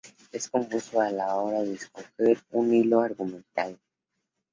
Es 0.31 0.49
confuso 0.49 0.99
a 0.99 1.11
la 1.11 1.35
hora 1.35 1.61
de 1.61 1.73
escoger 1.75 2.39
un 2.53 2.73
hilo 2.73 3.01
argumental. 3.01 3.79